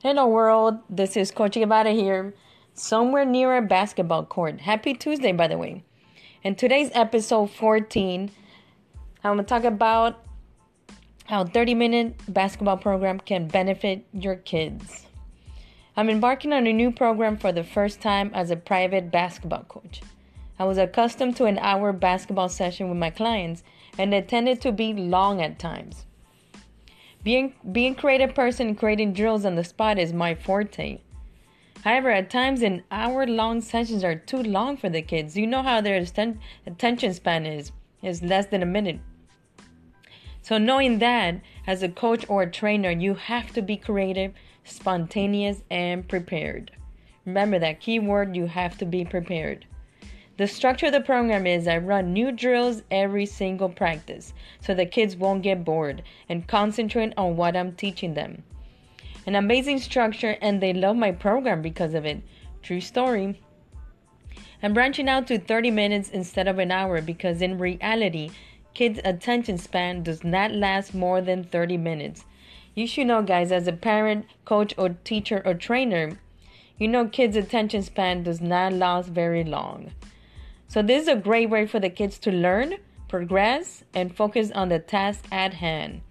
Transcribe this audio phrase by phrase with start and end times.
[0.00, 0.78] Hello, world.
[0.88, 2.32] This is Coach Guevara here,
[2.72, 4.60] somewhere near a basketball court.
[4.60, 5.82] Happy Tuesday, by the way.
[6.44, 8.30] In today's episode 14,
[9.24, 10.22] I'm going to talk about
[11.24, 15.08] how 30 minute basketball program can benefit your kids.
[15.96, 20.00] I'm embarking on a new program for the first time as a private basketball coach.
[20.60, 23.64] I was accustomed to an hour basketball session with my clients,
[23.98, 26.04] and it tended to be long at times.
[27.24, 31.00] Being being creative person creating drills on the spot is my forte.
[31.84, 35.36] However, at times an hour long sessions are too long for the kids.
[35.36, 35.96] You know how their
[36.66, 39.00] attention span is is less than a minute.
[40.42, 44.32] So knowing that as a coach or a trainer, you have to be creative,
[44.64, 46.70] spontaneous and prepared.
[47.26, 49.66] Remember that key word you have to be prepared.
[50.38, 54.86] The structure of the program is I run new drills every single practice so the
[54.86, 58.44] kids won't get bored and concentrate on what I'm teaching them.
[59.26, 62.22] An amazing structure, and they love my program because of it.
[62.62, 63.40] True story.
[64.62, 68.30] I'm branching out to 30 minutes instead of an hour because in reality,
[68.74, 72.24] kids' attention span does not last more than 30 minutes.
[72.76, 76.20] You should know, guys, as a parent, coach, or teacher or trainer,
[76.78, 79.90] you know kids' attention span does not last very long.
[80.68, 82.74] So, this is a great way for the kids to learn,
[83.08, 86.02] progress, and focus on the task at hand.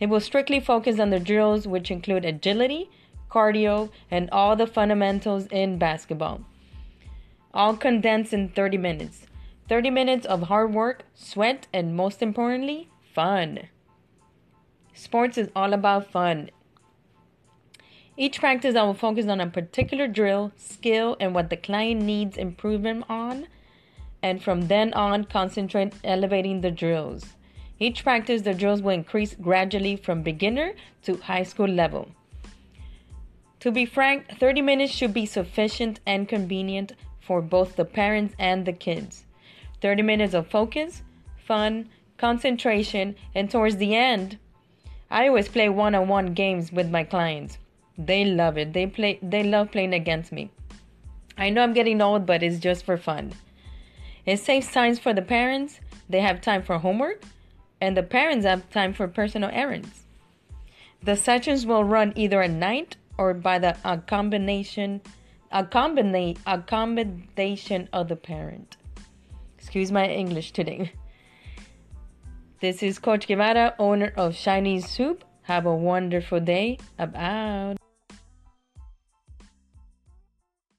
[0.00, 2.88] It will strictly focus on the drills, which include agility,
[3.30, 6.40] cardio, and all the fundamentals in basketball.
[7.52, 9.26] All condensed in 30 minutes.
[9.68, 13.68] 30 minutes of hard work, sweat, and most importantly, fun.
[14.94, 16.50] Sports is all about fun.
[18.16, 22.38] Each practice, I will focus on a particular drill, skill, and what the client needs
[22.38, 23.46] improvement on
[24.22, 27.34] and from then on concentrate elevating the drills.
[27.78, 32.08] Each practice, the drills will increase gradually from beginner to high school level.
[33.60, 38.66] To be frank, 30 minutes should be sufficient and convenient for both the parents and
[38.66, 39.24] the kids.
[39.82, 41.02] 30 minutes of focus,
[41.36, 41.88] fun,
[42.18, 44.38] concentration, and towards the end,
[45.10, 47.58] I always play one-on-one games with my clients.
[47.98, 48.72] They love it.
[48.72, 50.50] They play they love playing against me.
[51.36, 53.32] I know I'm getting old, but it's just for fun.
[54.26, 57.22] It saves time for the parents, they have time for homework,
[57.80, 60.04] and the parents have time for personal errands.
[61.02, 65.00] The sessions will run either at night or by the a combination
[65.52, 68.76] a combina- accommodation of the parent.
[69.58, 70.92] Excuse my English today.
[72.60, 75.24] This is Coach Guevara, owner of Chinese Soup.
[75.42, 76.78] Have a wonderful day.
[76.98, 77.78] About.